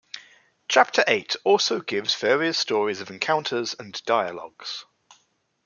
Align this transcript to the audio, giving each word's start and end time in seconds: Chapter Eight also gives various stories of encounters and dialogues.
Chapter 0.67 1.03
Eight 1.07 1.35
also 1.43 1.79
gives 1.79 2.15
various 2.15 2.57
stories 2.57 3.01
of 3.01 3.11
encounters 3.11 3.75
and 3.77 4.03
dialogues. 4.03 4.85